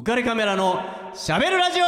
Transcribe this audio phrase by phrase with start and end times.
[0.00, 0.80] 浮かれカメラの
[1.12, 1.84] しゃべるラジオ。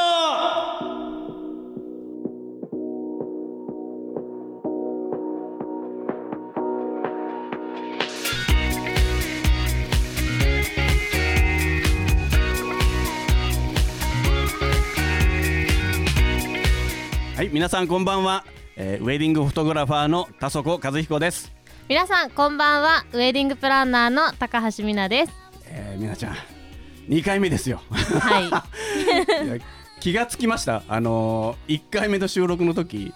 [17.34, 18.44] はい皆さんこんばんは、
[18.76, 21.50] えーウェディングフォトグラファーの田底和彦です、
[21.88, 23.06] 皆さんこんばんは。
[23.14, 25.32] ウェディングプランナーの高橋美奈です。
[25.64, 26.36] えー、皆ちゃん
[27.08, 27.82] 2回目ですよ。
[27.90, 28.46] はい。
[29.46, 29.56] いや
[30.00, 30.82] 気がつきました。
[30.88, 33.12] あのー、1回目の収録の時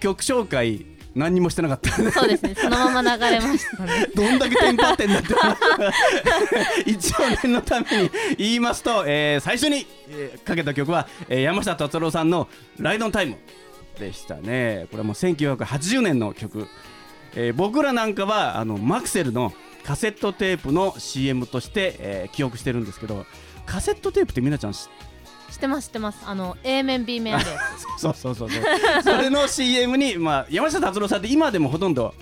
[0.00, 1.90] 曲紹介何にもしてなかった。
[2.10, 2.54] そうですね。
[2.58, 4.06] そのまま流れましたね。
[4.14, 5.34] どんだけテンパってんだって。
[6.86, 13.36] 一応念のために言いますと、えー最初に、えーかけた曲は、えー山下達郎さんの「ライドオンタイム」
[13.98, 14.86] でしたね。
[14.90, 16.66] これはもう1980年の曲、
[17.36, 19.52] えー僕らなんかはあのマクセルの
[19.84, 23.26] カセットテープの CM として、えー記憶してるんですけど
[23.66, 24.88] カセットテープってみなちゃん知
[25.50, 26.24] 知ってます知ってます。
[26.26, 27.58] あの A 面 B 面あるや
[27.98, 28.62] そうそうそうそう。
[29.02, 32.14] それの CM に、まあ、山下達郎さんって今でもほとんど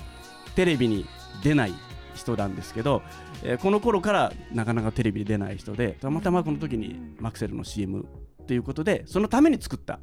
[0.55, 1.07] テレビに
[1.43, 1.75] 出ない
[2.15, 3.03] 人なんですけど、
[3.43, 8.03] えーこの頃からなかなかテレビに出ない人でたまたまこの時にマクセルの CM
[8.43, 9.99] っていうことでそのために作った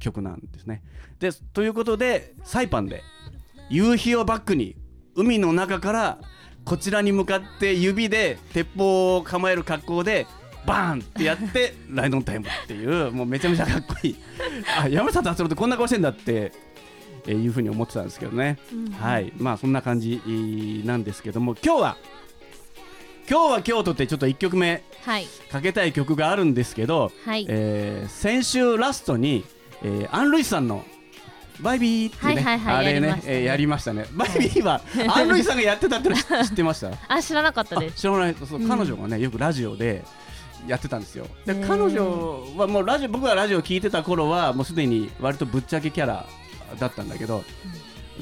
[0.00, 0.82] 曲なんですね。
[1.20, 3.02] でということでサイパンで
[3.70, 4.76] 夕日をバックに
[5.14, 6.18] 海の中から
[6.64, 10.26] こちらに向かって指で鉄砲を構える格好で
[10.66, 14.16] バーンってやって ライドオンタイムっていうもうめちゃめちゃかっこいい。
[14.80, 16.52] あ山下達郎ってこんな顔してんだって
[17.26, 18.58] えーいうふうに思ってたんですけどね、
[19.00, 19.32] はい。
[19.36, 21.96] まあそんな感じえーなんですけども今日は
[23.28, 25.26] 今日は今日とってちょっと1曲目はい。
[25.50, 27.44] かけたい曲があるんですけど、はい。
[27.48, 29.44] えー先週ラストに、
[29.82, 30.84] えーアン・ルイスさんの
[31.60, 34.04] 「バイビー」ってね、はいはいはいあれねやりましたね。
[34.06, 34.38] えーやりましたね。
[34.38, 34.80] バイビーは
[35.16, 36.90] アン・ルイスさんがやってたっての知 知ってました？
[37.08, 37.96] あ知らなかったあです。
[37.96, 38.34] 知らない。
[38.48, 38.68] そううん。
[38.68, 40.04] 彼女がねよくラジオで
[40.66, 41.26] やってたんですよ。
[41.46, 46.26] で彼女はもうラジオ僕がラジオ聞いてた頃はもうすでに割とぶっちゃけキャラ
[46.78, 47.44] だったんだけど、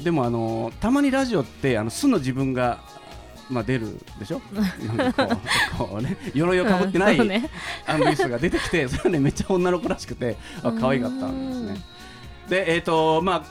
[0.03, 2.79] でもあのたまにラジオってあの素の自分が
[3.49, 4.41] まあ出るでしょ？
[4.95, 5.39] なんかこ
[5.85, 11.92] う こうね鎧をかぶってない、アン・ルイスが出てきてそれはねめっちゃ女の子らしくてあ可愛かったんですね
[12.53, 13.43] でえっ、とまあ、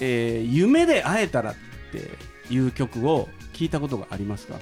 [0.00, 1.54] えー夢で会えたら」っ
[1.92, 4.56] ていう曲を聞いたことがありますか？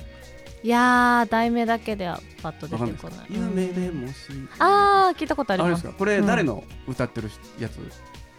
[0.63, 3.27] いやー題名だけではパッと出てこない。
[3.31, 4.15] 夢でもし。
[4.59, 5.83] あー聞いたことああります。
[5.83, 5.95] すか？
[5.95, 6.27] これうん。
[6.27, 7.79] 誰の歌ってるやつ、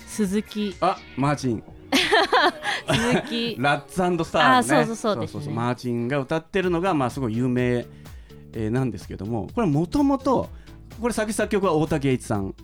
[0.06, 0.76] 鈴木。
[0.82, 1.64] あマーチン。
[2.92, 3.56] 鈴木。
[3.62, 4.32] ラッツスターのね。
[4.58, 5.54] あそうそうそうですね。
[5.54, 7.86] マーチンが歌ってるのがまあすごい有名、
[8.54, 10.50] えーなんですけどもこれもともと
[11.02, 12.56] これ作詞作曲は大竹栄一さん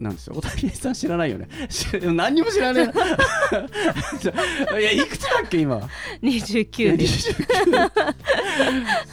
[0.00, 0.34] なんですよ。
[0.36, 1.48] 大竹栄一さん知らないよね？
[1.68, 2.84] 知何にも知らない
[4.80, 5.88] いやいくつだっけ今
[6.22, 7.30] ？29です。
[7.30, 7.90] 29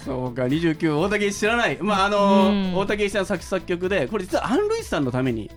[0.05, 1.77] そうか29大竹栄一知らない。
[1.81, 2.75] まああのうん。
[2.75, 5.51] 大竹さん作詞作曲でこれ実はアン・ルイスさんのために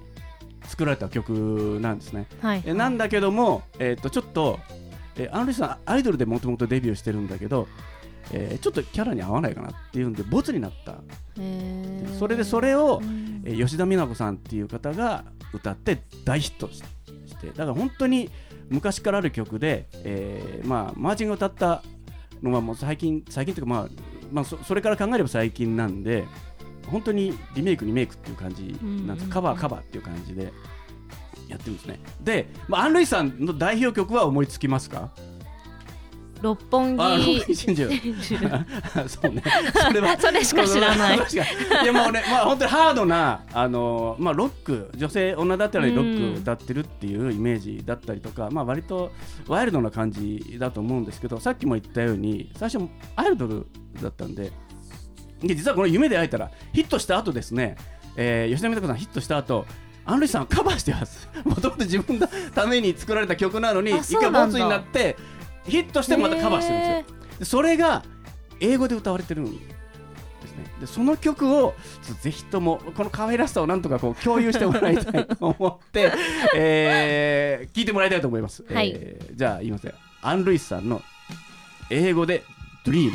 [0.67, 2.27] 作られた曲なんですね。
[2.43, 2.63] はい。
[2.67, 4.59] えなんだけども、えー、とちょっと、
[5.17, 7.69] えーアン・ルイスさんアイドルでもともとデビューしてるんだけど、
[8.33, 10.97] えーちょっとキャラに合わないかなっていうんでボツになった。
[12.19, 13.43] それでそれをう、ん。
[13.45, 16.83] えー吉田美奈子さんっていう方が歌って大ヒットし
[17.27, 18.31] してだから本当に
[18.69, 21.83] 昔からある曲で、えーまあ、マーチンが歌った
[22.43, 23.89] のはもう最近最近というか、まあ
[24.31, 26.25] まあ、そそれから考えれば最近なんで
[26.87, 29.31] 本当にリメイクリメイクっていう感じなんです、うん。
[29.31, 30.53] カバーカバーっていう感じで
[31.49, 31.99] やってるんですね。
[32.21, 35.11] で、まあ、アン・ルイスさんの代表曲は思いつきますか？
[36.43, 39.43] 六本あ木 そうね。
[39.75, 40.17] それは。
[40.21, 41.19] それしか知らない。
[41.19, 41.87] 確かにい。
[41.87, 44.91] やもうねまあ本当にハードなあのまあロック。
[44.97, 49.13] 女性女だったらロック歌ってるっていうイメージだったりとか、まあ割と
[49.47, 53.67] ワイルドな感じだと思うんですけどさっきも言ったように最初アイドル
[54.03, 54.53] だったんで
[55.43, 57.77] で実はこの「夢で会えたら」ヒットした後ですね、
[58.17, 59.67] えー吉田美奈子さんヒットした後
[60.05, 61.29] アン・ルイスさんはカバーしてます。
[61.45, 65.17] もともと自分のために作られた曲なのにあ一回ボツになって
[65.67, 67.19] ヒットしてまたカバーしてるんですよ。
[67.41, 68.03] でそれがよ
[68.61, 70.65] 英語で歌われてるんですね。
[70.81, 71.75] でその曲を
[72.21, 76.13] ぜひともこの可愛らしさをなんとかこう共有してもらいたいと思って、
[76.57, 78.93] えー聞いてもらいたいと思います、はい。
[78.95, 79.93] えーじゃあ言いますよ。
[80.23, 81.03] アン・ルイスさんの
[81.91, 82.43] 英語で
[82.85, 83.13] 「Dream」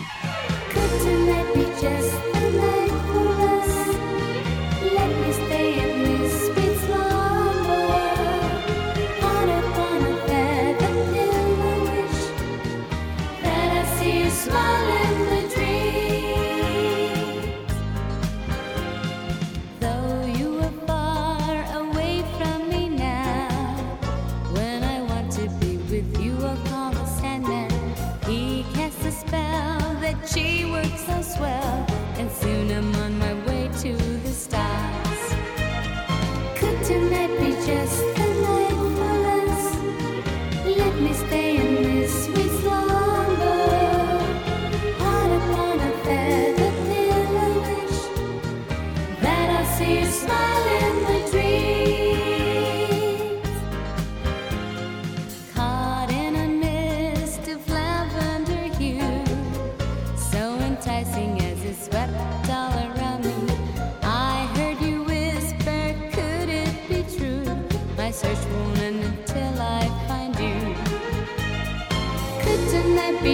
[73.26, 73.32] ど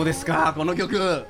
[0.00, 0.52] うですか？
[0.56, 1.24] この曲。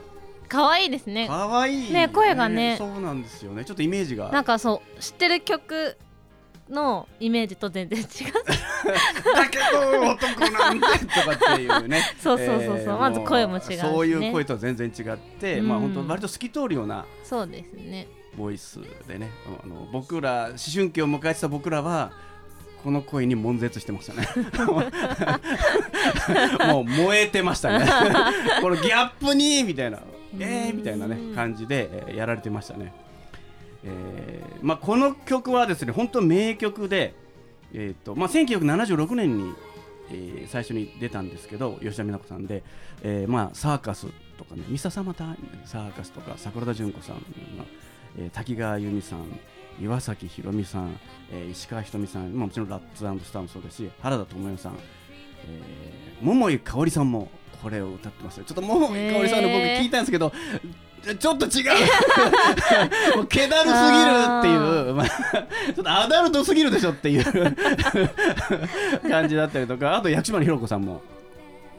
[0.48, 1.28] 可愛いですね。
[1.28, 1.90] かわい。
[1.90, 2.76] いね声がね。
[2.78, 3.62] そうなんですよね。
[3.66, 4.30] ちょっとイメージが。
[4.30, 5.98] なんかそう知ってる曲
[6.70, 8.06] のイメージと全然違う。
[9.36, 11.02] だけど男なんでとか
[11.52, 12.00] っていうね。
[12.18, 12.98] そうそうそうそう。
[12.98, 13.76] まず声も違うしね。
[13.76, 15.92] そういう声とは全然違って、まあうん。
[15.92, 17.04] 本当割と透き通るような。
[17.22, 19.30] そうですねボイスでね。
[19.62, 22.12] あの僕ら思春期を迎えてた僕らは
[22.82, 24.28] この声に悶絶してましたね。
[26.72, 27.86] もう燃えてましたね。
[28.60, 30.00] このギャップにみたいな。
[30.40, 32.92] えーみたいなね感じで、えーやられてましたね、
[33.84, 37.14] えーまあ、この曲はですね本当名曲で、
[37.72, 39.54] えーとまあ、1976年に、
[40.10, 42.62] えー最初に出たんですけど吉田美奈子さんで、
[43.02, 44.06] えーまあ、サーカス
[44.36, 47.22] とかね「ミササマタサーカス」とか桜田淳子さんの、
[48.18, 49.24] えー滝川由美さん
[49.80, 50.98] 岩崎宏美さん、
[51.32, 54.78] えー石川ひとみさん、まあ、もちろんラッツスターもそうですし原田知世さん、
[55.46, 57.28] えー桃井かおりさんも
[57.62, 60.32] これを歌ってますよちょっと桃井かおりさんの僕聞いたんですけど、
[61.18, 63.16] ちょっと違う。
[63.16, 67.24] もう気だるすぎるっていう、 まあ、ちょっとアダルトすぎるでしょっていう
[69.10, 69.96] 感じだったりとか。
[69.96, 71.02] あと薬師丸ひろ子さんも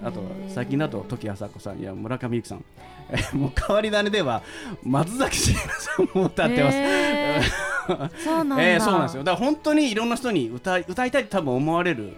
[0.04, 2.64] あと最近だと時あさこさんや村上由紀さん、
[3.10, 4.42] えーもう変わり種では
[4.84, 6.78] 松崎しげるさんも歌ってます。
[6.78, 7.42] へー。
[8.24, 9.24] そうなんだ、えーそうなんですよ。
[9.24, 12.14] だから本当にいろんな人に歌い歌いたいって多分思われる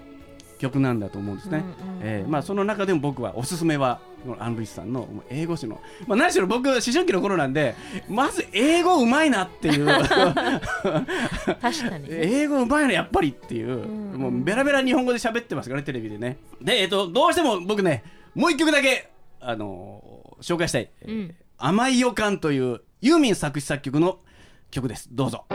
[0.58, 2.02] 曲なんだと思うんですね、うんうんうん。
[2.04, 4.00] えーまあ、その中でも僕はおすすめは
[4.40, 7.76] アン・ルイスさんの英語詞の、まあ、何しろ僕思春期の頃なんで
[8.10, 9.86] まず英語うまいなっていう。
[9.86, 10.12] 確
[11.62, 12.10] かに。
[12.10, 14.20] ね英語うまいなやっぱりっていう、んうん。
[14.20, 16.38] もうベラベラ日本語で喋ってますからねテレビでね。
[16.62, 18.04] で、えっとどうしても僕ね
[18.36, 19.10] もう一曲だけ、
[19.40, 21.36] あのー紹介したい、えーうん。
[21.58, 24.20] 甘い予感というユーミン作詞作曲の
[24.70, 25.10] 曲です。
[25.12, 25.46] どうぞ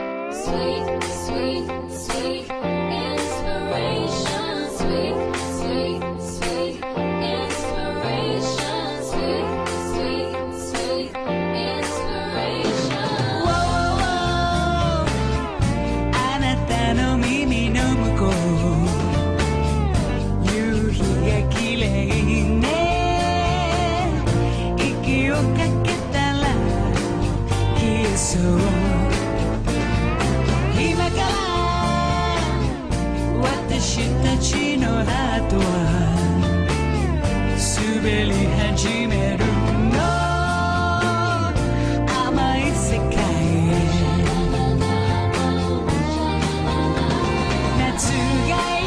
[47.99, 48.82] together.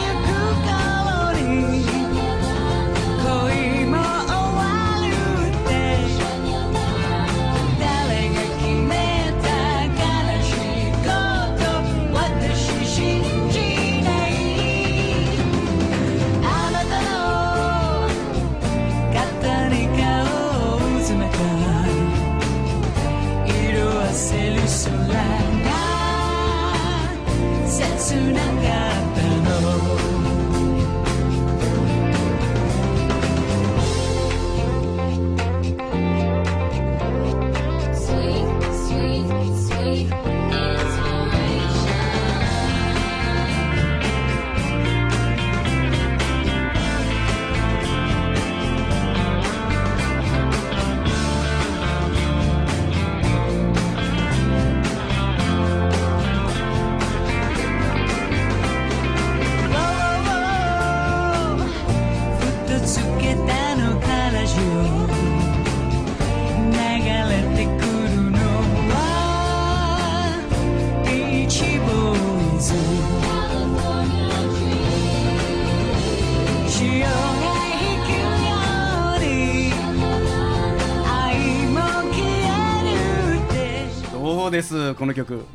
[84.96, 85.46] この曲。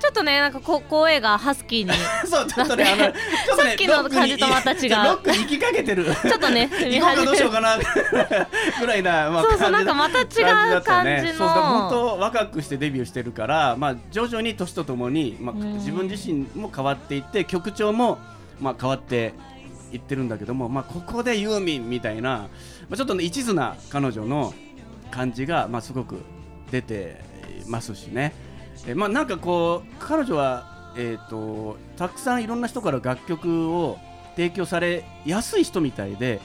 [0.00, 1.90] ちょっとねなんかこ声がハスキーに。
[2.26, 4.90] そうちょっとねあのちょっとねさっきの感じとまた違う。
[4.90, 6.04] ロックに行きかけてる。
[6.06, 7.76] ちちょっとね行こうかどうしようかな
[8.80, 11.38] ぐらいな、まあ、そうそうなんかまた違う感じの。
[11.38, 15.74] そうだ本当若くしてデビューしてるから、まあ、徐々に年とともに、まあ、うん。
[15.74, 18.18] 自分自身も変わっていって曲調も、
[18.58, 19.34] まあ、変わって
[19.92, 22.48] 言ってるんだけども、まあ、ここでユーミンみたいな、ま
[22.92, 24.54] あ、ちょっと、ね、一途な彼女の
[25.10, 26.22] 感じが、まあ、すごく
[26.70, 27.20] 出て
[27.66, 28.34] ますしね、
[28.86, 33.98] えまあ、なんかこう彼女は、えー、とたくさんいろんな人から楽曲を
[34.36, 36.40] 提供されやすい人みたいで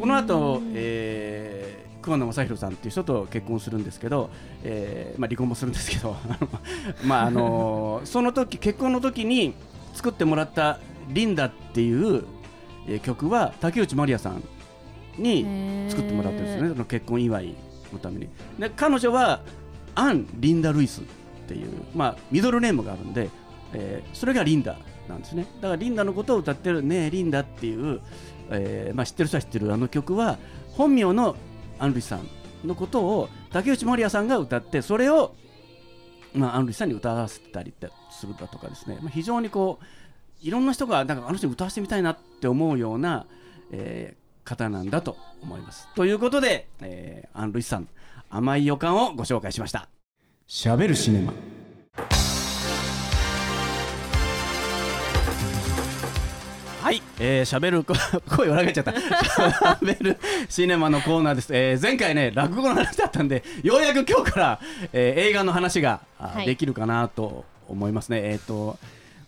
[0.00, 4.30] この後、えー桑名正宏さんっていう人と結婚するんですけど、
[4.62, 6.16] えーまあ、離婚もするんですけど
[7.04, 9.54] まああのその時結婚の時に
[9.92, 10.78] 作ってもらった
[11.10, 12.24] 「リンダ」っていう、
[12.86, 14.42] えー曲は竹内まりやさん
[15.18, 15.44] に
[15.88, 16.68] 作ってもらってるんですよね。
[16.68, 17.54] その結婚祝い
[17.92, 18.28] のために。
[18.58, 19.40] で彼女は
[19.96, 21.04] アン・リンダ・ルイスっ
[21.48, 23.30] ていう、まあ、ミドルネームがあるんで、
[23.72, 25.46] えーそれがリンダなんですね。
[25.56, 28.00] だからリンダのことを歌ってる「ねえリンダ」っていう、
[28.50, 29.72] えーまあ、知ってる人は知ってる。
[29.72, 30.38] あの曲は
[30.72, 31.36] 本名の
[31.78, 32.28] アン・ルイスさん
[32.66, 35.34] のことを竹内まりやさんが歌ってそれを、
[36.34, 37.72] まあ、アン・ルイスさんに歌わせたり
[38.10, 39.84] するだとかですね、まあ、非常にこう
[40.42, 43.26] いろんな人がなんかあの人に歌わせてみたいなって思うような、
[43.72, 45.88] えー方なんだと思います。
[45.96, 47.88] ということで、えーアン・ルイスさん。
[48.30, 49.88] 甘い予感をご紹介しました。
[50.46, 51.32] しゃべるシネマ
[56.86, 57.94] はい、えー、しゃべるこ
[58.36, 58.92] 声裏返っちゃった。
[58.92, 60.16] しゃべる
[60.48, 61.48] シネマのコーナーです。
[61.52, 64.60] えー、前回ね落語の話だったんで、ようやく今日から、
[64.92, 68.20] えー映画の話が、あはいできるかなと思いますね。
[68.22, 68.78] えっ、と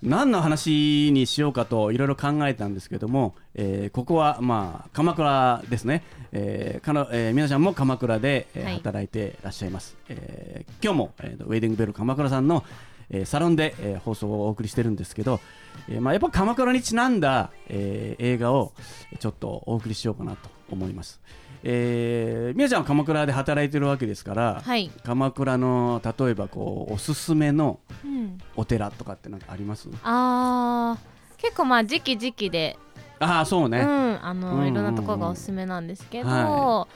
[0.02, 6.04] 何の話にしようかといろいろ考えたんですけども、えーここはまあ鎌倉ですね。
[6.32, 9.96] えーかのえー皆さんも鎌倉で、え働いていらっしゃいます。
[10.08, 12.64] えー今日も、えーとウェディングベル鎌倉さんの、
[13.10, 15.40] えーサロンで、えー放送をお送りしてるんですけど、
[15.88, 18.74] えーまあ、やっぱ鎌倉にちなんだ、えー映画を
[19.18, 21.20] ちょっとお送りしようかなと思います。
[21.64, 29.88] えー、みやちゃんは鎌倉で働いてるわけですから、はい、鎌倉の例えばこうおすすめのうん、お寺とかってなんかあります？
[30.04, 32.78] あー結構まあ時期時期で、
[33.18, 34.54] ああそうね、うん、あの、うん。
[34.54, 36.88] うんうんいろんなところがおすすめなんですけど、は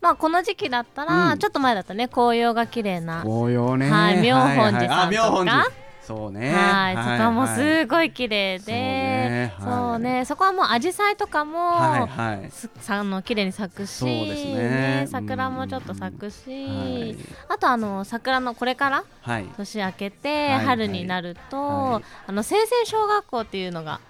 [0.00, 1.38] まあこの時期だったら、うん。
[1.38, 3.22] ちょっと前だったね紅葉が綺麗な。
[3.22, 3.90] 紅葉ね。
[3.90, 4.94] はい妙本寺さんとか。
[4.94, 6.52] はいはいそうね。
[6.54, 9.68] はい、そこはもうすごい綺麗で、はい。
[9.68, 12.50] そうね、そこはもう紫陽花とかも、はいはい。
[12.88, 15.08] あの綺麗に咲くし、ね。
[15.10, 17.16] 桜もちょっと咲くし、はい。
[17.48, 19.46] あとあの桜のこれからはい。
[19.56, 22.04] 年明けてはい春になると、はい。
[22.28, 24.00] あの清泉小学校っていうのが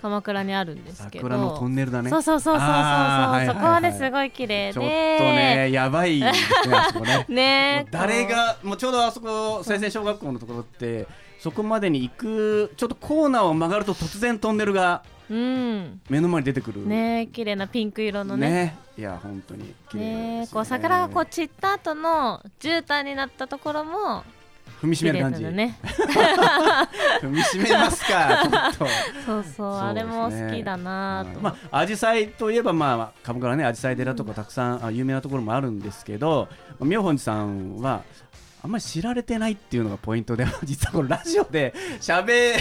[0.00, 2.08] 鎌倉にあるんですけど、桜のトンネルだね。
[2.08, 7.86] そうそうそうそうそうそこはねすごい綺麗で、ちょっとねやばいですねあそこね。
[7.92, 11.06] 誰がもうちょうどあそこ清泉小学校のところって
[11.42, 16.00] そこまでに行くちょっとコーナーを曲がると突然トンネルがうん。
[16.08, 16.86] 目の前に出てくる。
[16.86, 18.48] ね綺麗なピンク色のね。
[18.48, 18.78] ね。
[18.96, 20.02] いや本当に綺麗
[20.40, 20.54] です、ね。
[20.54, 24.22] こう桜がこう散った後の絨毯になったところも
[24.80, 25.80] 踏みしめる感じ、ね。
[27.20, 28.78] 踏みしめますかちょっと。
[28.78, 28.88] そう
[29.26, 36.46] そうそうあれも好きだなと、まあ紫陽花といえばまあ鎌倉ね紫陽花寺とかたくさん、あ有名なところもあるんですけど
[36.78, 38.02] まあ妙本寺さんは
[38.64, 42.54] あんまり知られてないっていうのがポイントで 実はこのラジオで喋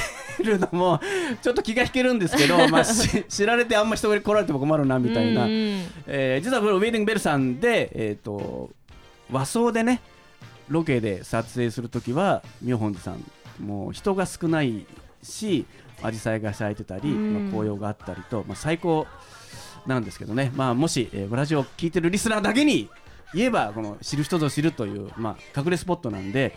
[0.43, 0.99] るのも
[1.41, 8.71] ちょっと気が引けるんですけど、 まあ、し知られてあんま人が来られても困るなみたいな、えー実はこれウェディングベルさんで、えー、と
[9.31, 10.01] 和装でね
[10.69, 13.23] ロケで撮影するときは妙本寺さん
[13.59, 14.85] もう人が少ない
[15.21, 15.65] し
[16.01, 17.33] 紫陽花が咲いてたり、うん。
[17.33, 19.05] まあ、紅葉があったりと、まあ、最高
[19.85, 22.89] なんですけどね、まあ、もし、えー、ラジオを聞いてるリスナーだけに
[23.33, 26.55] 言えばこの知る人ぞ知るという、まあ、隠れスポットなんで、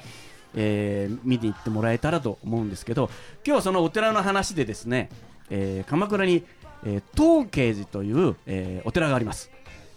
[0.54, 3.11] えー見に行ってもらえたらと思うんですけど
[3.45, 5.11] 今日はそのお寺の話でですね、
[5.50, 6.45] えー鎌倉に、
[6.85, 9.50] えー東慶寺という、えーお寺があります。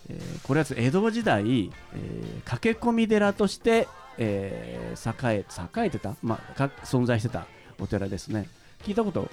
[0.10, 7.46] えーこれは江戸時代、えー駆け込み寺として、えー栄え栄えてた、まあ、存在してた
[7.80, 8.48] お寺ですね
[8.84, 9.30] 聞いたこと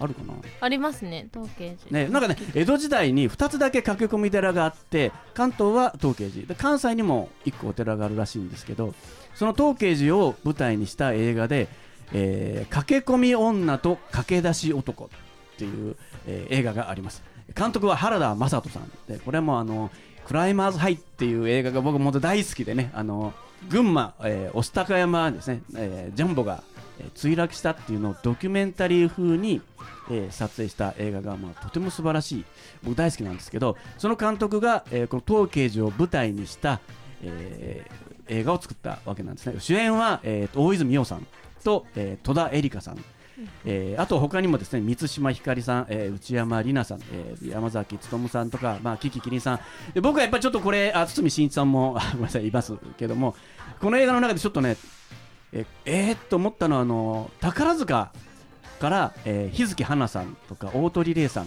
[0.00, 0.34] あるかな？
[0.60, 8.94] ありますね東慶寺ね、なんかね江戸時代に2つだけ駆け込み寺があって関東は東慶寺で関西にも1個お寺があるらしいんですけど
[9.34, 11.68] その東慶寺を舞台にした映画で
[12.12, 15.06] 「えー駆け込み女と駆け出し男」
[15.54, 17.22] っていう、えー映画があります。
[17.56, 18.90] 監督は原田雅人さん。
[19.08, 19.90] でこれもあの
[20.26, 23.32] クライマーズハイっていう映画が僕も大好きでねあの
[23.70, 26.77] 群馬、えー、御巣鷹山ですね、えージャンボが、えー
[27.14, 29.60] 墜落したっていうのをドキュメンタリー風に、
[30.10, 32.44] えー撮影した映画が、まあ、とても素晴らしい
[32.82, 36.80] 僕大好きなんですけどその監督が、えーこの東慶寺を舞台にした、
[37.22, 39.58] えー映画を作ったわけなんですね。
[39.58, 41.26] 主演は、えーと大泉洋さん
[41.64, 43.04] と、えー戸田恵梨香さん。
[43.64, 49.60] えーあと他にもですね満島ひかりさん、えー内山里奈さん、えー山崎努さんとか、まあ、キキキリンさん。
[49.94, 53.34] で僕はやっぱりちょっとこれあ堤真一さんもあ ごめんなさいいますけども
[53.80, 54.76] この映画の中でちょっとね
[55.52, 58.12] ええー、っと思ったのはあの宝塚
[58.80, 61.46] から、えー日月花さんとか大鳥玲さん。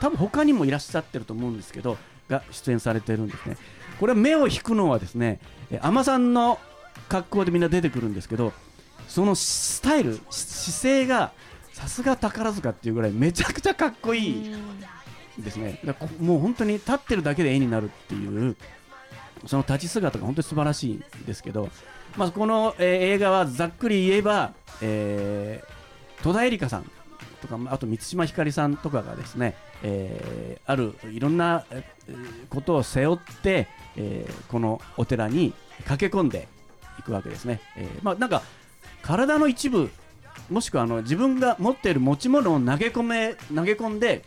[0.00, 1.96] 多分他にもいらっしゃってると思うんですけど
[2.28, 3.56] が出演されてるんですね。
[4.00, 5.38] これ目を引くのはですね
[5.70, 6.58] 海女さんの
[7.08, 8.52] 格好でみんな出てくるんですけど
[9.08, 11.32] そのスタイル姿勢が
[11.72, 14.56] さすが宝塚っていうぐらいめちゃくちゃかっこいい
[15.38, 15.80] ですね。
[16.18, 18.56] もう本当に立ってるだけで絵になるっていう
[19.44, 21.68] その立ち姿が本当に素晴らしいんですけど、
[22.16, 26.90] まあ、この、えー映画はざっくり言えば、えー戸田恵梨香さん
[27.42, 31.64] とかあと満島ひかりさんとかがですね、えーあるいろんな
[32.48, 35.52] ことを背負って、えーこのお寺に
[35.86, 36.48] 駆け込んで
[36.98, 37.60] いくわけですね。
[37.76, 38.42] えーまあ、なんか
[39.02, 39.90] 体の一部
[40.50, 44.24] もしくはあの自分が持っている持ち物を投げ込め投げ込んで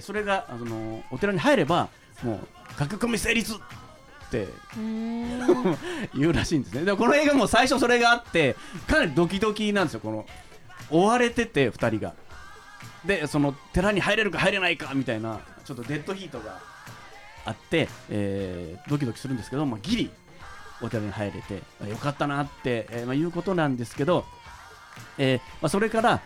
[0.00, 1.88] それがあのお寺に入れば
[2.22, 3.54] もう駆け込み成立
[6.14, 6.84] 言うらしいんですね。
[6.84, 8.56] でもこの映画も最初それがあって
[8.86, 10.26] かなりドキドキなんですよこの
[10.90, 12.14] 追われてて2人が。
[13.04, 16.58] でその寺に入れるか入れないかみたいなちょっとデッドヒートが
[17.46, 20.10] あって、えードキドキするんですけど、まあ、ギリ
[20.82, 24.24] お寺に入れてあよかったなって、えーまあ、いうことなんですけど、
[25.18, 26.20] えーまあ、それから、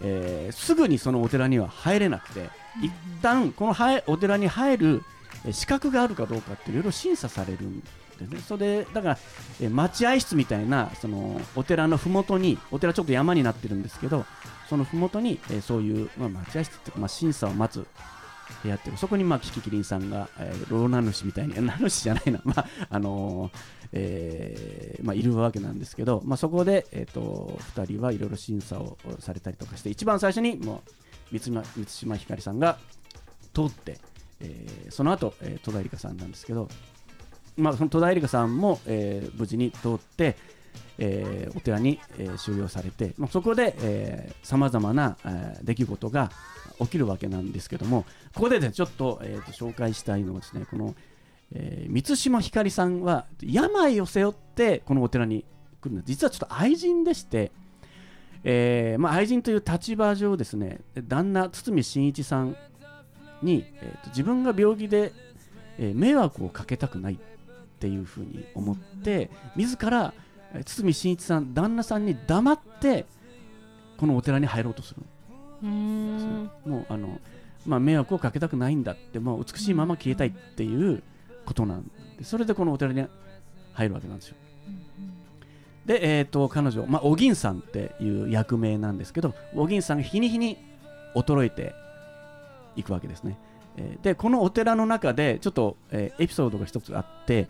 [0.00, 2.50] えーすぐにそのお寺には入れなくて
[2.82, 5.02] 一旦この入お寺に入るえー
[5.52, 7.80] 資格があるかどうかっていろいろ審査されるん
[8.18, 8.40] でね。
[8.46, 9.18] それだから、
[9.60, 14.24] えー待合室みたいなそのお寺のふもとにお寺ちょっと山になってるんですけど
[14.68, 17.86] そのふもとに、えーそういう、まあ、待合室っていうか、まあ、審査を待つ
[18.62, 23.58] 部屋っていうそこにまあキキキリンさんが、えー、老名主みたいに名主じゃないな、まああのー
[23.92, 30.82] えーまあ、いるわけなんですけど、まあ、そこで、えー、と2人はいろいろ審査をされたりとかして一番最初にも
[31.30, 32.78] う満島満島ひかりさんが
[33.54, 33.98] 通って、
[34.40, 36.68] えーその後、えー戸田恵梨香さんなんですけど、
[37.56, 40.36] まあ、その戸田恵梨香さんも、えー無事に通って、
[40.98, 46.30] えお寺に、え収容されて、まあ、そこでさまざまな、え出来事が
[46.80, 50.94] 起きるわけなんですけどもここで、ね、ちょっと,、えーと紹介したいのはですねこの、
[51.52, 55.44] え満島ひかりさんは病を背負ってこのお寺に
[55.80, 57.52] 来るんです実はちょっと愛人でして、
[58.44, 62.56] えーまあ、愛人という立場上ですね旦那堤真一さん
[63.42, 65.12] に、えーと自分が病気で、
[65.78, 67.16] えー迷惑をかけたくないっ
[67.78, 70.12] ていうふうに思って自ら
[70.54, 73.06] えー堤真一さん旦那さんに黙って
[73.96, 75.02] このお寺に入ろうとする
[75.62, 77.20] うんもうあの、
[77.66, 81.02] まあ、迷惑をかけたくないんだってもう美しいまま消えたいっていう
[81.44, 83.04] ことなんでそれでこのお寺に
[83.72, 84.36] 入るわけなんですよ。
[85.86, 90.58] で、えー、と彼女、まあ、お銀さんっていう役名なんですけどお銀さんが日に日に
[91.14, 91.74] 衰えて
[92.78, 93.38] いくわけですね。
[93.76, 97.48] えーでこのお寺の中でちょっと、えーエピソードが一つあって、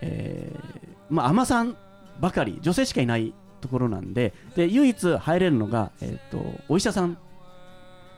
[0.00, 1.76] えーまあ、海女さん
[2.20, 7.18] ばかり女性しかいないところなんでで唯一入れるのが、えー、とお医者さん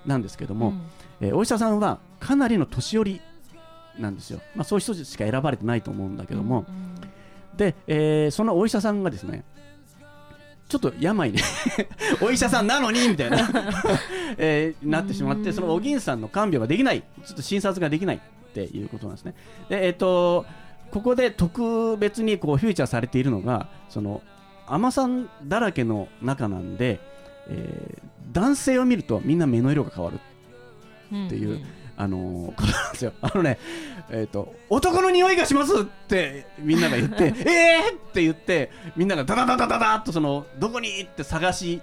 [0.07, 0.75] なんですけども、
[1.21, 3.21] えーお医者さんはかなりの年寄り
[3.99, 6.65] なんですよ、まあ、そういう人しか選ばれてないと思うんだけども、
[7.57, 9.45] で、えーそのお医者さんがですね
[10.69, 11.39] ちょっと病で。
[12.21, 13.39] お医者さんなのにみたいな、
[14.37, 17.03] えーなってしまってそのお銀さんの看病ができない。
[17.25, 18.21] ちょっと診察ができないっ
[18.53, 19.35] ていうことなんですね。
[19.69, 20.45] でえっ、と
[20.91, 24.23] ここで特別にこうフューチャーされているのがその
[24.67, 27.01] 海女さんだらけの中なんで、
[27.49, 31.65] えー男性を見るとみんな目の色が変わるっていうあのーことなん
[32.93, 33.13] ですよ。
[33.21, 33.59] あのね、
[34.11, 41.83] えっ、と、男の匂いがしますってみんなが言って、 えーって言って、みんながダダダダダダっとその、どこにって探し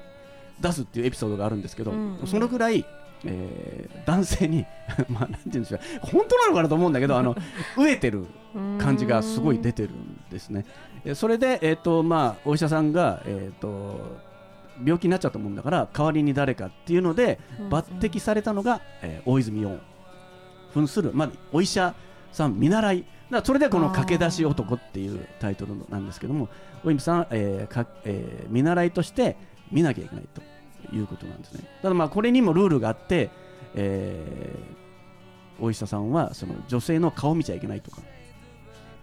[0.61, 2.27] 出すっていうエピソードがあるんですけど、うんうん。
[2.27, 2.85] そのぐらい、
[3.25, 4.65] えー男性に、
[5.09, 7.35] まあ、なんて言うんでしょう、本当なのかなと思うんだけど、あの、
[7.75, 8.25] 飢えてる
[8.77, 10.65] 感じがすごい出てるんですね。
[11.03, 13.99] えそれで、えっ、と、まあ、お医者さんが、えっ、と、
[14.83, 19.79] 病気になっちゃったもんだから代わりに誰かっていうので抜擢されたのが、えー大泉洋
[20.75, 21.95] 扮する、まあ、お医者
[22.31, 23.05] さん見習い。
[23.31, 26.47] だそれでこの「駆け出し男」っていうタイトルなんですけども
[26.83, 29.35] 大泉さん、えーかえー見習いとして
[29.71, 31.63] 見なきゃいけないということなんですね。
[31.81, 33.31] ただまあこれにもルールがあって、
[33.73, 34.85] えー
[35.57, 38.01] お医者さんはその女性の顔見ちゃいけないとか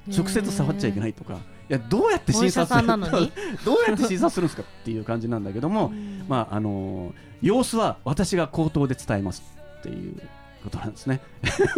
[0.07, 1.39] 直接触っちゃいけないとかい
[1.73, 2.87] やどうやって診察する
[3.65, 5.91] どうやって診察するんですかっていう感じなんだけども、
[6.29, 9.43] まああのー様子は私が口頭で伝えます
[9.79, 10.21] っていう
[10.63, 11.21] ことなんですね。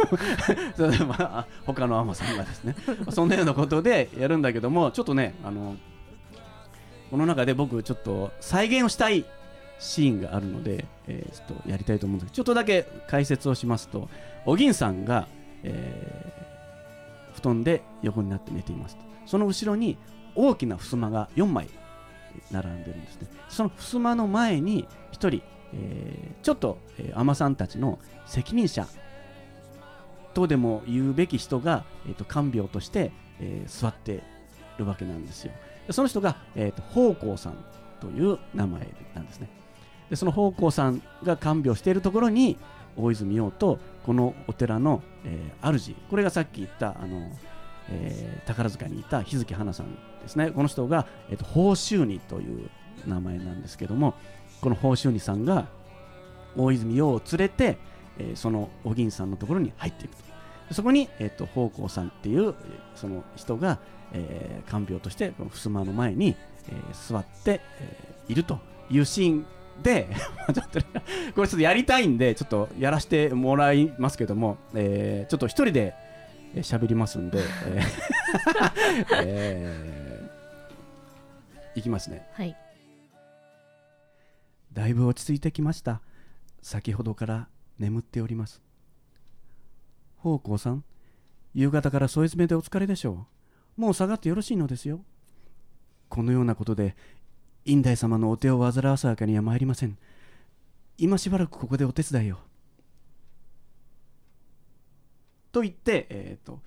[0.76, 2.76] それでまあ他のアマさんがですね、
[3.10, 5.76] そんなようなことでやるんだけども、ちょっとね、あの
[7.10, 9.24] この中で僕ちょっと再現をしたい
[9.78, 14.08] シーンがあるので、えーちょっとやりたいと思うんですけど、ちょっとだけ解説をしますと、
[14.46, 15.26] お銀さんが、
[15.62, 16.44] えー
[17.34, 19.02] 布団で横になって寝ていますと。
[19.26, 19.98] その後ろに
[20.36, 21.68] 大きな襖が4枚
[22.50, 23.28] 並んでるんですね。
[23.48, 25.42] その襖の前に一人、
[25.74, 28.87] えーちょっと、えー、海女さんたちの責任者
[30.34, 34.22] とでも言うべき人が、えー、と看病として、えー座って
[34.76, 35.52] るわけなんですよ。
[35.90, 37.56] その人が、えー、と宝光さん
[38.00, 39.48] という名前なんですね。
[40.10, 42.58] でその宝光さんが看病しているところに
[42.96, 47.30] 大泉洋とこのお寺の、えー主これがさっき言ったあの、
[47.88, 50.50] えー宝塚にいた日月花さんですね。
[50.50, 52.68] この人が、えー、と宝州二という
[53.06, 54.14] 名前なんですけども
[54.60, 55.66] この宝州二さんが
[56.56, 57.78] 大泉洋を連れて、
[58.18, 60.22] えーそのお銀さんのところに入っていくと。
[60.68, 62.54] でそこに、えー、と宝光さんっていうえー
[62.94, 63.78] その人が、
[64.12, 66.36] えー看病としてこの襖の前に、
[66.68, 68.58] えー座って、えーいると
[68.90, 69.46] いうシーン
[69.82, 70.08] で
[70.54, 70.86] ちょっとね
[71.34, 75.94] これちょっとやりたいんでちょっとやらせてもらいますけども、えーちょっと一人で
[76.54, 82.26] えー喋りますんで、えー えーいきますね。
[82.34, 82.56] はい
[84.74, 86.02] だいぶ落ち着いてきました。
[86.60, 88.60] 先ほどから眠っております。
[90.18, 90.84] 宝光さん
[91.54, 93.26] 夕方から添い詰めでお疲れでしょ
[93.78, 93.80] う。
[93.80, 95.00] もう下がってよろしいのですよ。
[96.08, 96.96] このようなことで
[97.64, 99.96] 院大様のお手を煩わすわけには参りません。
[100.98, 102.38] 今しばらくここでお手伝いを。
[105.52, 106.60] と言って、えー、と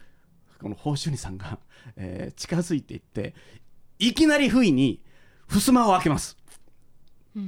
[0.62, 1.60] この宝珠二さんが、
[1.98, 3.36] えー近づいていって
[4.00, 5.02] いきなり不意に
[5.50, 6.37] 襖を開けます。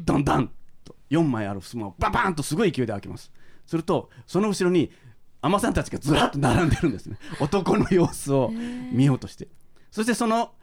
[0.06, 0.52] ダンダン。
[0.84, 3.32] と4枚ある襖をババーンとすごい勢いで開けます。
[3.66, 4.92] するとその後ろに
[5.42, 7.18] 海女さんたちがずらっと並んでるんですね。
[7.40, 8.50] 男の様子を
[8.92, 9.48] 見ようとして。
[9.92, 10.54] そしてその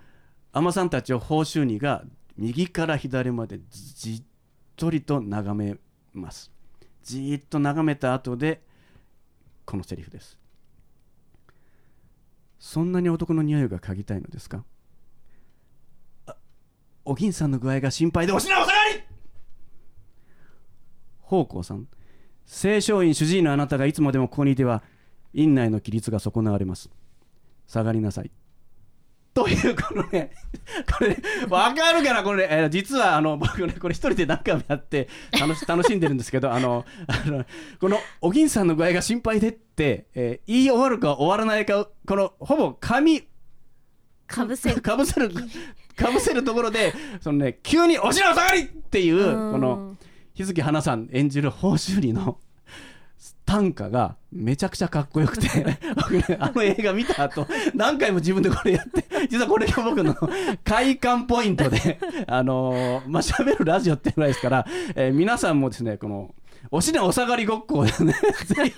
[0.53, 2.05] 海女さんたちを宝州二が
[2.37, 4.23] 右から左までじっ
[4.77, 5.77] とりと眺め
[6.13, 6.51] ます。
[7.03, 8.63] じーっと眺めた後で
[9.65, 10.39] このセリフです。
[12.59, 14.65] そんなに男の匂いが嗅ぎたいのですか？
[16.27, 16.37] あ
[17.05, 19.03] お銀さんの具合が心配でお品お下がり
[21.29, 21.87] 宝光さん。
[22.47, 24.83] 清少院主治医のあなたがいつまでもここにいては
[25.35, 26.89] 院内の規律が損なわれます。
[27.67, 28.31] 下がりなさい。
[29.35, 30.31] というこのね
[30.99, 31.19] これ
[31.51, 35.09] わかるかなこれ、えー実はあの僕ねこれ一人で何回もやって
[35.39, 37.45] 楽し楽しんでるんですけどあのあの
[37.79, 43.25] このお銀さんの具合が心配でって、えー言い終わるか終わらないかこのほぼ紙
[44.27, 44.81] かぶせる。
[44.81, 45.31] かぶせる
[45.97, 49.53] かぶせるところでそのね急に「おしらお下がり!」っていううん。
[49.53, 49.97] この
[50.37, 52.39] 日月花さん演じる宝州里の
[53.47, 55.49] 短歌がめちゃくちゃかっこよくて
[56.39, 60.15] あの映画見た後何回も自分でこれやって実はこれが僕の
[60.63, 66.35] 快感ポイントであのま喋るラジオっていうぐらいですから、え皆さんもですねこの
[66.71, 68.75] おしねお下がりごっこをねぜ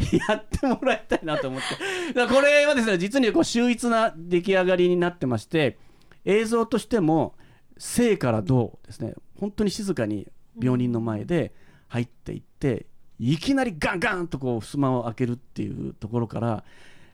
[0.00, 2.14] ひやってもらいたいなと思って。
[2.14, 5.78] だこれはですね実にこう秀逸な出来上がりになってまして
[6.24, 7.34] 映像としても
[7.78, 10.26] 生から動ですね本当に静かに
[10.60, 11.52] 病人の前で
[11.88, 12.86] 入っていって、
[13.18, 16.64] いきなりガンガンとこう襖を開けるっていうところから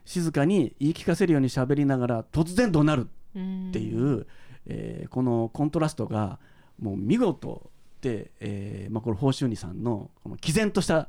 [0.05, 4.27] 静かに言い聞かせるように喋りながら突然怒鳴るっていう、
[4.67, 6.39] えーこのコントラストが
[6.79, 7.69] もう見事
[8.01, 11.07] で、えーまあ、これ宝州二さんのこの毅然とした、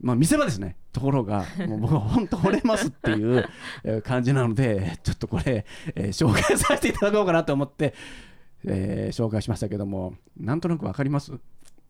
[0.00, 0.76] まあ、見せ場ですね。
[0.92, 3.44] ところが もう僕は本当惚れますっていう
[3.82, 7.92] えー感じなのでちょっとこれ、えー紹介させていただこうかなと思って、
[8.64, 11.32] えー紹介しましたけどもなんとなくわかります？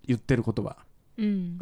[0.07, 0.77] 言ってる言葉、
[1.19, 1.59] うん。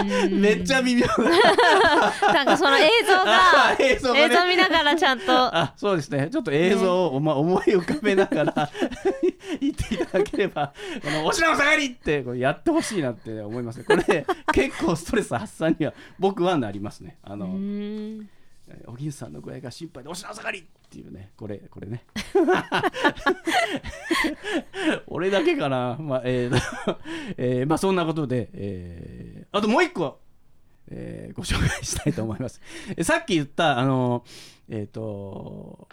[0.30, 4.20] めっちゃ微妙な なんかその映像が 映像がね。
[4.24, 5.56] 映像見ながらちゃんと。
[5.56, 6.28] あそうですね。
[6.30, 8.70] ちょっと映像を、ま思い浮かべながら
[9.60, 13.84] 言っていただければ「このおしらお下がり!」ってこうやってほしいなって思いますね。
[13.84, 17.18] これ結構ストレス発散には僕はなりますね。
[17.22, 17.46] あの、
[18.70, 21.32] うんえーお銀さんの具合が心配でおしらお下がりっていうね。
[21.36, 22.04] これこれね。
[25.06, 25.96] 俺だけかな。
[26.00, 26.96] まあえー
[27.36, 30.20] えーまあそんなことで、えーあともう一個
[30.90, 32.60] えーご紹介したいと思います。
[33.02, 34.24] さっき言ったあの
[34.68, 35.88] えっ、と、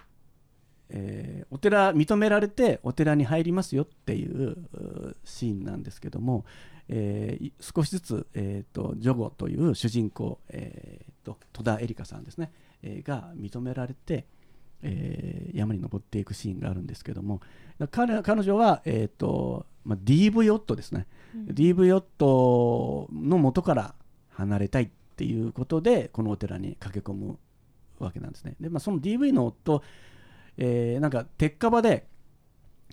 [0.89, 4.57] えーお寺認められてお寺に入りますよっていう
[5.23, 6.45] シーンなんですけども、
[6.89, 12.51] えー少しずつ、えー、とジョゴという主人公、えー、と戸田恵梨香さんですね、
[12.83, 14.25] が認められて、
[14.81, 17.41] えー山に登っていくシーンがあるんですけども
[17.89, 23.95] 彼彼女は、えーとまあ、DV ヨットですね、DV ヨットの元から
[24.29, 27.39] 離れたいっていうことでこのお寺に駆け込む
[27.97, 28.55] わけなんですね。
[28.59, 29.81] で、まあ、その DV の夫、
[30.57, 32.05] えーなんか鉄火場で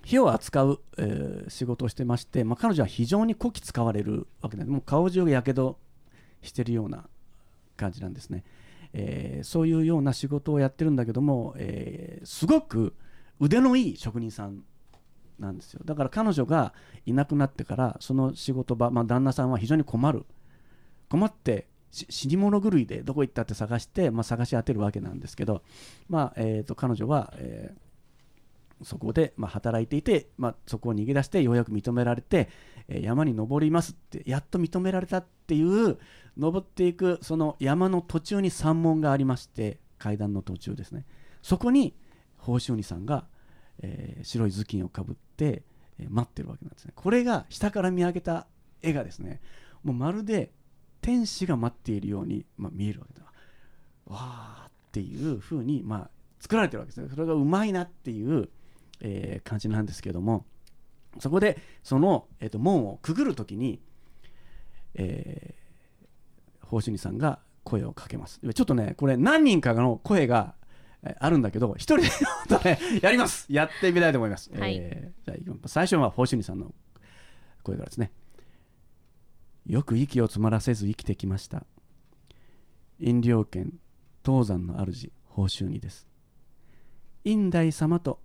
[0.05, 4.73] 火を扱う、えー仕事をしてまして、まあ、彼女は非常にこき使われるわけなんです。
[4.73, 5.79] もう顔中がやけど
[6.41, 7.05] してるような
[7.77, 8.45] 感じなんですね、
[8.95, 12.95] えーそういうような仕事をやってるんだけども、えーすごく
[13.41, 14.63] 腕のいい職人さん
[15.39, 15.83] なんですよ。
[15.85, 16.73] だから彼女が
[17.05, 20.25] いなくなってからその仕事場、まあ、旦那さんは非常に困る。
[21.11, 25.63] 困って死に物狂いでどこ行ったって探して、まあ、探し当てるわけなんですけど、
[26.09, 27.84] まあえー、と彼女は、えー
[28.83, 32.49] そこで、まあ、働いていて、まあ、そこを逃げ出してようやく認められて、
[32.89, 35.99] え山に登りますってやっと認められたっていう
[36.37, 41.07] 登っていくその山の途中に山門がありまして階段の途中ですね。
[41.43, 41.95] そこに
[42.39, 43.27] 宝珠鬼さんが、
[43.83, 45.63] えー白い頭巾をかぶって、
[45.99, 46.93] えー待ってるわけなんですね。
[46.95, 48.47] これが下から見上げた
[48.83, 49.41] 絵がですね
[49.83, 50.53] もうまるで
[51.01, 53.25] 天使が待っているように、まあ、見えるわけだ。
[54.07, 56.11] わーっていう風にまあ
[56.41, 57.09] 作られてるわけですね。
[57.09, 58.51] それがうまいなっていう、
[59.01, 60.47] えー感じなんですけども
[61.19, 63.81] そこでその、えー、と門をくぐるときに、
[64.95, 68.41] えー、宝珠にさんが声をかけます。
[68.41, 70.55] ちょっとねこれ何人かの声が
[71.03, 72.03] えーあるんだけど一人で
[72.65, 73.47] ね やります。
[73.49, 74.77] やってみたいと思います、はい。
[74.77, 76.75] えーじゃ最初は宝珠にさんの
[77.63, 78.13] 声からですね。
[79.67, 81.65] よく息を詰まらせず生きてきました。
[82.99, 83.73] 飲料圏
[84.25, 86.07] 東山の主宝珠にです。
[87.25, 88.21] 院大様と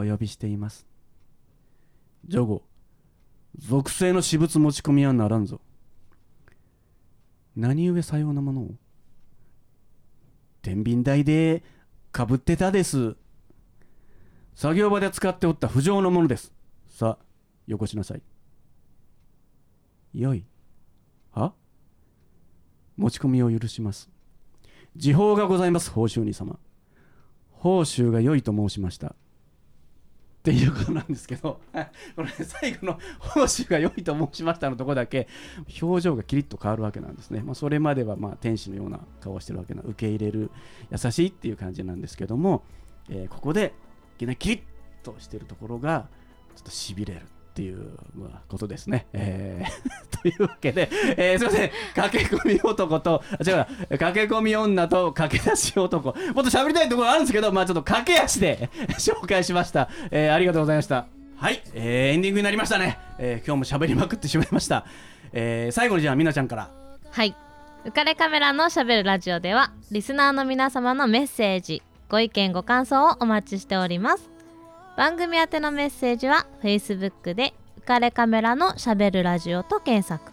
[0.00, 0.86] お呼びしています。
[2.24, 2.62] ジョゴ
[3.58, 5.60] 属性の私物持ち込みはならんぞ。
[7.56, 8.70] 何故さようなものを？
[10.62, 11.64] 天秤台で
[12.12, 13.16] かぶってたです。
[14.54, 16.52] 作業場で使っておった不浄のものです。
[16.86, 17.24] さあ
[17.66, 18.22] よこしなさい。
[20.14, 20.44] よい。
[21.32, 21.52] は？
[22.96, 24.08] 持ち込みを許します。
[24.94, 26.56] 時報がございます報酬に様。
[27.50, 29.16] 報酬が良いと申しました。
[30.48, 31.60] っていうことなんですけど
[32.16, 35.28] これ最後の「報酬が良いと申しました」のとこだけ
[35.82, 40.50] 表情がキリッと変わるわけなんですね、まあ、それまではまあ天使のような顔をしてるわけな受け入れる
[40.90, 42.64] 優しいっていう感じなんですけども、
[43.10, 43.74] えーここで
[44.16, 44.60] いきなりキリッ
[45.04, 46.08] としてるところが
[46.56, 47.20] ちょっとしびれる。
[47.58, 49.08] っていうまことですね。
[49.12, 49.88] えー
[50.22, 53.66] というわけで、えーすいません、駆け込み男と、違う、
[53.98, 59.88] 駆け込み女と駆け出し男、もっと喋りたいところあるんですけど、まあちょっと駆け足で 紹介しました。
[60.12, 61.06] えーありがとうございました。
[61.36, 62.96] はい、えーエンディングになりましたね。
[63.18, 64.84] えー今日も喋りまくってしまいました。
[65.32, 66.70] えー最後にじゃあ、みなちゃんから。
[67.10, 67.34] はい
[67.84, 74.37] 浮かれカメラのしゃべるラジオではリスナーの皆様のメッセージご意見ご感想をお待ちしております
[74.98, 80.32] 番組宛てのメッセージは Facebook で浮かれカメラのしゃべるラジオと検索。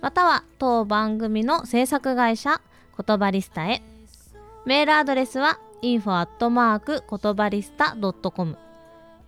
[0.00, 2.60] または当番組の制作会社
[2.96, 3.82] 言葉リスタへ。
[4.64, 8.56] メールアドレスは info 言葉リスタ .com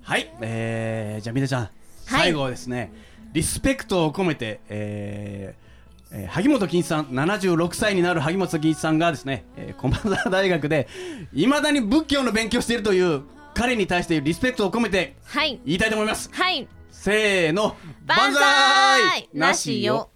[0.04, 1.68] はい、えー、じゃあみなちゃん、
[2.04, 2.92] 最後はですね
[3.32, 5.64] リスペクトを込めて、えー
[6.12, 10.86] えー萩本欽一さん76歳になる萩本欽一さんがですね、えー駒澤大学で
[11.32, 13.22] いまだに仏教の勉強しているという
[13.54, 15.60] 彼に対してリスペクトを込めてはい。
[15.64, 16.28] 言いたいと思います。
[16.32, 16.68] はい。
[16.90, 17.76] せーの。
[18.04, 19.28] 万歳。
[19.32, 20.10] なしよ。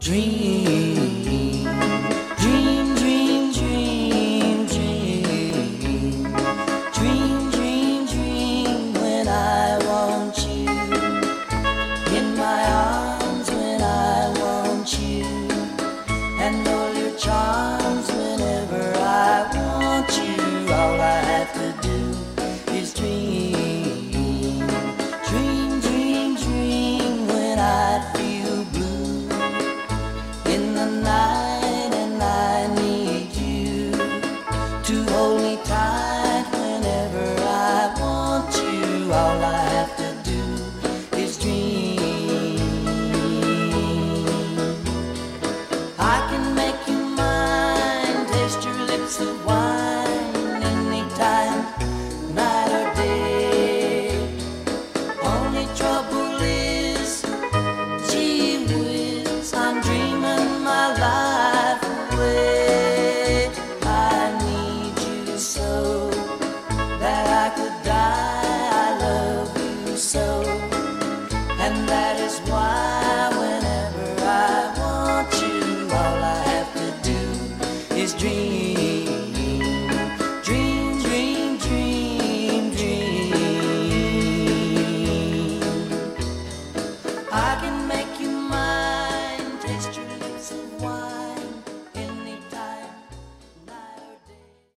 [0.00, 0.93] Dream,